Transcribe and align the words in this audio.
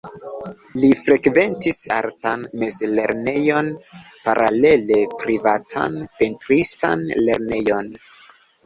Li 0.77 0.87
frekventis 1.01 1.77
artan 1.97 2.47
mezlernejon, 2.63 3.71
paralele 4.25 5.01
privatan 5.23 6.03
pentristan 6.19 7.07
lernejon. 7.31 7.97